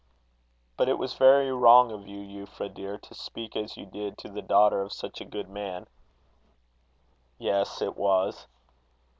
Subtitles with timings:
[0.77, 4.29] "But it was very wrong of you, Euphra, dear, to speak as you did to
[4.29, 5.85] the daughter of such a good man."
[7.37, 8.47] "Yes, it was."